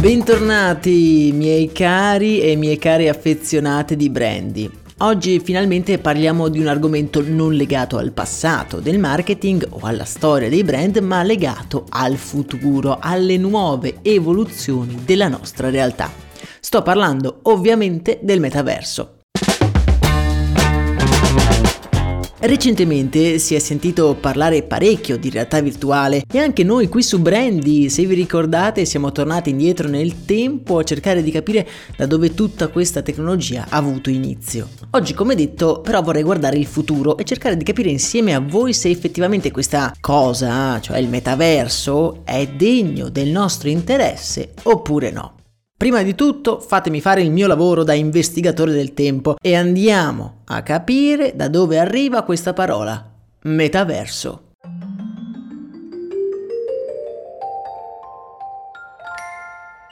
[0.00, 4.70] Bentornati miei cari e miei cari affezionate di Brandy.
[4.98, 10.48] Oggi finalmente parliamo di un argomento non legato al passato del marketing o alla storia
[10.48, 16.12] dei brand, ma legato al futuro, alle nuove evoluzioni della nostra realtà.
[16.60, 19.17] Sto parlando ovviamente del metaverso.
[22.40, 27.88] Recentemente si è sentito parlare parecchio di realtà virtuale e anche noi qui su Brandy,
[27.88, 31.66] se vi ricordate, siamo tornati indietro nel tempo a cercare di capire
[31.96, 34.68] da dove tutta questa tecnologia ha avuto inizio.
[34.90, 38.72] Oggi, come detto, però vorrei guardare il futuro e cercare di capire insieme a voi
[38.72, 45.37] se effettivamente questa cosa, cioè il metaverso, è degno del nostro interesse oppure no.
[45.88, 50.62] Prima di tutto fatemi fare il mio lavoro da investigatore del tempo e andiamo a
[50.62, 53.10] capire da dove arriva questa parola,
[53.44, 54.47] metaverso.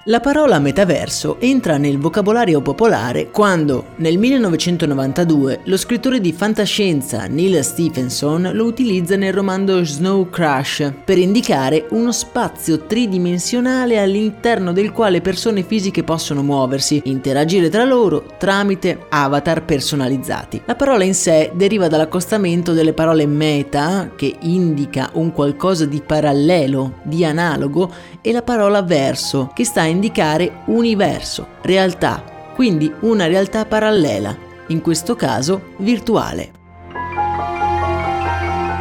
[0.09, 7.65] La parola metaverso entra nel vocabolario popolare quando, nel 1992, lo scrittore di fantascienza Neil
[7.65, 15.21] Stephenson lo utilizza nel romanzo Snow Crash per indicare uno spazio tridimensionale all'interno del quale
[15.21, 20.63] persone fisiche possono muoversi, interagire tra loro tramite avatar personalizzati.
[20.67, 27.01] La parola in sé deriva dall'accostamento delle parole meta, che indica un qualcosa di parallelo,
[27.03, 32.23] di analogo, e la parola verso, che sta in indicare universo, realtà,
[32.55, 34.37] quindi una realtà parallela,
[34.69, 36.66] in questo caso virtuale.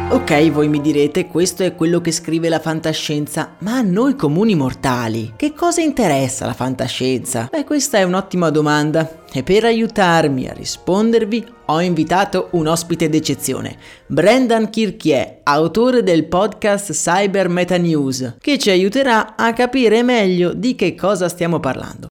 [0.08, 4.54] Ok, voi mi direte, questo è quello che scrive la fantascienza, ma a noi comuni
[4.54, 7.48] mortali, che cosa interessa la fantascienza?
[7.50, 13.76] Beh, questa è un'ottima domanda e per aiutarmi a rispondervi ho invitato un ospite d'eccezione,
[14.06, 20.76] Brendan Kirchie, autore del podcast Cyber Meta News, che ci aiuterà a capire meglio di
[20.76, 22.06] che cosa stiamo parlando.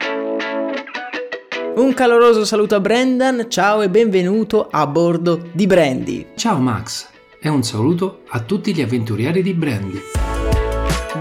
[1.76, 6.28] Un caloroso saluto a Brendan, ciao e benvenuto a bordo di Brandy.
[6.36, 7.14] Ciao Max
[7.46, 10.00] e un saluto a tutti gli avventurieri di Brandy.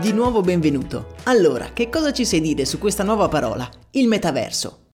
[0.01, 1.17] Di nuovo benvenuto.
[1.25, 4.87] Allora, che cosa ci sai dire su questa nuova parola, il metaverso?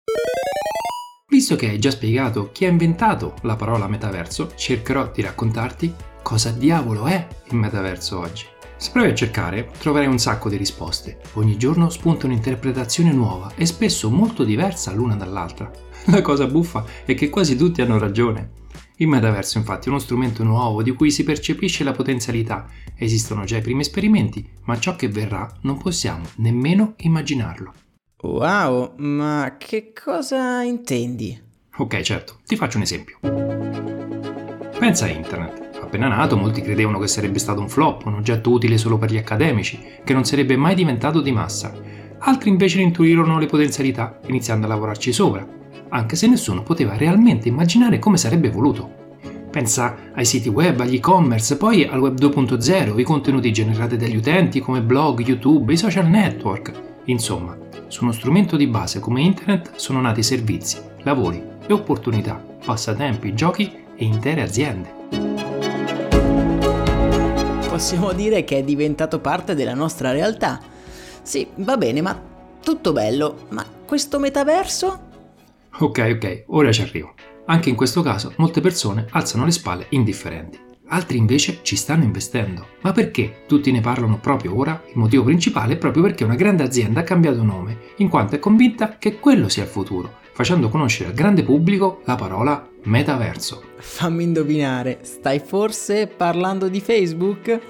[1.28, 6.50] Visto che hai già spiegato chi ha inventato la parola metaverso, cercherò di raccontarti cosa
[6.50, 8.46] diavolo è il metaverso oggi.
[8.76, 11.20] Se provi a cercare, troverai un sacco di risposte.
[11.34, 15.70] Ogni giorno spunta un'interpretazione nuova e spesso molto diversa l'una dall'altra.
[16.10, 18.58] La cosa buffa è che quasi tutti hanno ragione.
[19.00, 22.66] Il metaverso infatti è uno strumento nuovo di cui si percepisce la potenzialità.
[22.94, 27.72] Esistono già i primi esperimenti, ma ciò che verrà non possiamo nemmeno immaginarlo.
[28.20, 31.40] Wow, ma che cosa intendi?
[31.78, 33.18] Ok, certo, ti faccio un esempio.
[34.78, 35.78] Pensa a internet.
[35.80, 39.16] Appena nato molti credevano che sarebbe stato un flop, un oggetto utile solo per gli
[39.16, 41.72] accademici, che non sarebbe mai diventato di massa.
[42.18, 45.58] Altri invece ne intuirono le potenzialità, iniziando a lavorarci sopra
[45.90, 48.98] anche se nessuno poteva realmente immaginare come sarebbe evoluto.
[49.50, 54.60] Pensa ai siti web, agli e-commerce, poi al web 2.0, i contenuti generati dagli utenti
[54.60, 56.72] come blog, YouTube, i social network.
[57.06, 57.58] Insomma,
[57.88, 63.72] su uno strumento di base come internet sono nati servizi, lavori e opportunità, passatempi, giochi
[63.96, 64.98] e intere aziende.
[67.68, 70.60] Possiamo dire che è diventato parte della nostra realtà.
[71.22, 72.16] Sì, va bene, ma
[72.62, 75.08] tutto bello, ma questo metaverso?
[75.78, 77.14] Ok, ok, ora ci arrivo.
[77.46, 80.58] Anche in questo caso molte persone alzano le spalle indifferenti.
[80.88, 82.66] Altri invece ci stanno investendo.
[82.80, 84.82] Ma perché tutti ne parlano proprio ora?
[84.88, 88.38] Il motivo principale è proprio perché una grande azienda ha cambiato nome, in quanto è
[88.40, 93.62] convinta che quello sia il futuro, facendo conoscere al grande pubblico la parola metaverso.
[93.76, 97.60] Fammi indovinare, stai forse parlando di Facebook?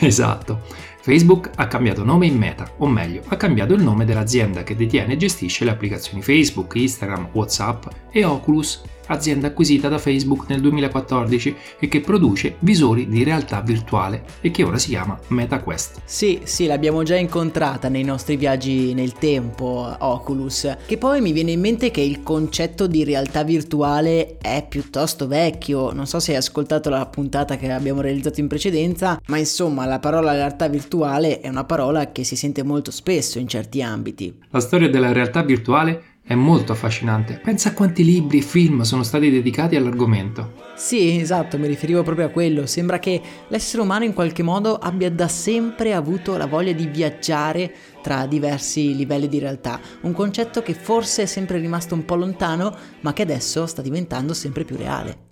[0.00, 0.62] Esatto.
[1.06, 5.12] Facebook ha cambiato nome in Meta, o meglio, ha cambiato il nome dell'azienda che detiene
[5.12, 11.56] e gestisce le applicazioni Facebook, Instagram, WhatsApp e Oculus azienda acquisita da Facebook nel 2014
[11.78, 16.02] e che produce visori di realtà virtuale e che ora si chiama MetaQuest.
[16.04, 21.52] Sì, sì, l'abbiamo già incontrata nei nostri viaggi nel tempo, Oculus, che poi mi viene
[21.52, 26.38] in mente che il concetto di realtà virtuale è piuttosto vecchio, non so se hai
[26.38, 31.48] ascoltato la puntata che abbiamo realizzato in precedenza, ma insomma la parola realtà virtuale è
[31.48, 34.34] una parola che si sente molto spesso in certi ambiti.
[34.50, 37.40] La storia della realtà virtuale è molto affascinante.
[37.40, 40.64] Pensa a quanti libri e film sono stati dedicati all'argomento.
[40.74, 42.66] Sì, esatto, mi riferivo proprio a quello.
[42.66, 47.72] Sembra che l'essere umano in qualche modo abbia da sempre avuto la voglia di viaggiare
[48.02, 49.80] tra diversi livelli di realtà.
[50.00, 54.34] Un concetto che forse è sempre rimasto un po' lontano, ma che adesso sta diventando
[54.34, 55.28] sempre più reale.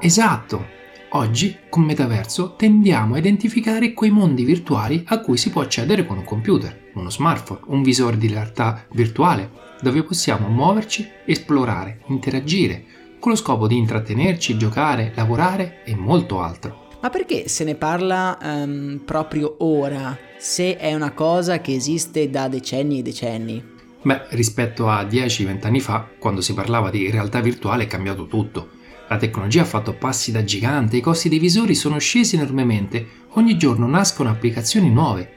[0.00, 0.84] Esatto.
[1.10, 6.18] Oggi, con Metaverso, tendiamo a identificare quei mondi virtuali a cui si può accedere con
[6.18, 9.50] un computer, uno smartphone, un visore di realtà virtuale,
[9.80, 12.84] dove possiamo muoverci, esplorare, interagire,
[13.20, 16.88] con lo scopo di intrattenerci, giocare, lavorare e molto altro.
[17.00, 22.48] Ma perché se ne parla um, proprio ora, se è una cosa che esiste da
[22.48, 23.64] decenni e decenni?
[24.02, 28.75] Beh, rispetto a 10-20 anni fa, quando si parlava di realtà virtuale è cambiato tutto.
[29.08, 33.56] La tecnologia ha fatto passi da gigante, i costi dei visori sono scesi enormemente, ogni
[33.56, 35.30] giorno nascono applicazioni nuove.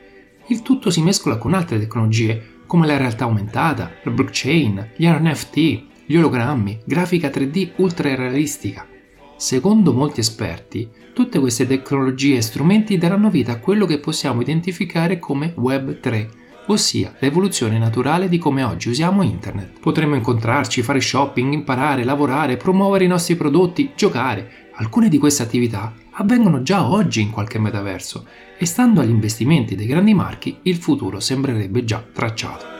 [0.47, 5.83] Il tutto si mescola con altre tecnologie, come la realtà aumentata, la blockchain, gli NFT,
[6.05, 8.87] gli ologrammi, grafica 3D ultra realistica.
[9.35, 15.19] Secondo molti esperti, tutte queste tecnologie e strumenti daranno vita a quello che possiamo identificare
[15.19, 16.29] come Web 3,
[16.71, 19.79] ossia l'evoluzione naturale di come oggi usiamo internet.
[19.79, 24.69] Potremo incontrarci, fare shopping, imparare, lavorare, promuovere i nostri prodotti, giocare.
[24.75, 28.25] Alcune di queste attività avvengono già oggi in qualche metaverso
[28.57, 32.78] e stando agli investimenti dei grandi marchi il futuro sembrerebbe già tracciato.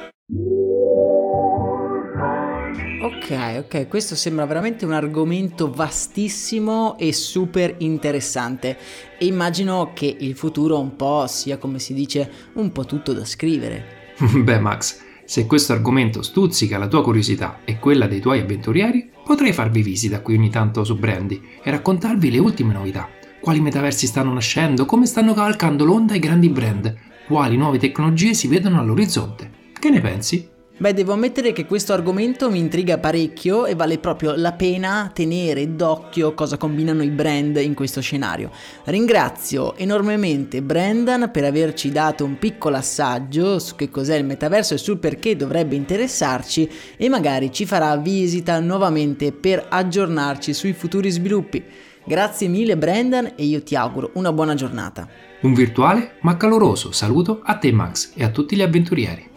[3.29, 8.75] Ok, ok, questo sembra veramente un argomento vastissimo e super interessante
[9.19, 13.23] e immagino che il futuro un po' sia, come si dice, un po' tutto da
[13.25, 14.13] scrivere.
[14.33, 19.53] Beh Max, se questo argomento stuzzica la tua curiosità e quella dei tuoi avventurieri, potrei
[19.53, 23.07] farvi visita qui ogni tanto su Brandy e raccontarvi le ultime novità.
[23.39, 26.95] Quali metaversi stanno nascendo, come stanno cavalcando l'onda i grandi brand,
[27.27, 29.51] quali nuove tecnologie si vedono all'orizzonte.
[29.79, 30.57] Che ne pensi?
[30.81, 35.75] Beh, devo ammettere che questo argomento mi intriga parecchio e vale proprio la pena tenere
[35.75, 38.49] d'occhio cosa combinano i brand in questo scenario.
[38.85, 44.77] Ringrazio enormemente Brendan per averci dato un piccolo assaggio su che cos'è il metaverso e
[44.77, 51.61] sul perché dovrebbe interessarci e magari ci farà visita nuovamente per aggiornarci sui futuri sviluppi.
[52.05, 55.09] Grazie mille Brendan e io ti auguro una buona giornata.
[55.41, 59.28] Un virtuale ma caloroso saluto a te Max e a tutti gli avventurieri.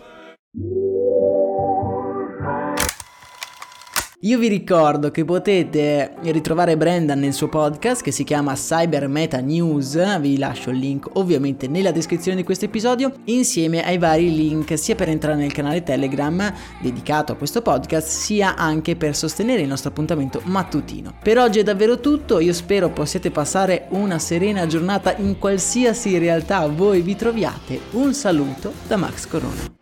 [4.24, 9.40] Io vi ricordo che potete ritrovare Brendan nel suo podcast che si chiama Cyber Meta
[9.40, 14.78] News, vi lascio il link ovviamente nella descrizione di questo episodio, insieme ai vari link
[14.78, 19.68] sia per entrare nel canale Telegram dedicato a questo podcast, sia anche per sostenere il
[19.68, 21.14] nostro appuntamento mattutino.
[21.20, 26.64] Per oggi è davvero tutto, io spero possiate passare una serena giornata in qualsiasi realtà
[26.68, 27.80] voi vi troviate.
[27.94, 29.81] Un saluto da Max Corona.